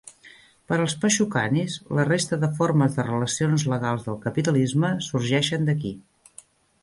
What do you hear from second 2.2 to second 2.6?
de